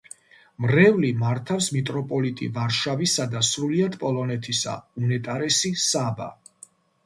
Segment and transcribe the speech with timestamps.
[0.63, 6.35] მრევლი, მართავს მიტროპოლიტი ვარშავისა და სრულიად პოლონეთისა, უნეტარესი საბა.